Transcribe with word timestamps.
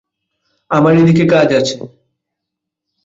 আমার 0.71 0.93
এদিকে 0.97 1.23
কাজ 1.27 1.49
আছে। 1.59 1.75